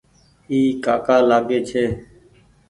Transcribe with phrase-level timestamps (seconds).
[0.51, 1.83] اي ڪآڪآ لآگي ڇي۔